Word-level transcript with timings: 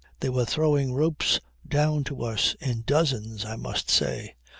They 0.19 0.29
were 0.29 0.45
throwing 0.45 0.95
ropes 0.95 1.39
down 1.67 2.05
to 2.05 2.23
us 2.23 2.55
in 2.59 2.81
dozens, 2.87 3.45
I 3.45 3.55
must 3.55 3.91
say. 3.91 4.33